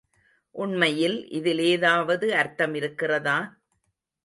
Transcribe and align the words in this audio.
உண்மையில் 0.55 1.27
இதில் 1.29 1.59
ஏதாவது 1.65 2.27
அர்த்தமிருக்கிறதா? 2.33 3.37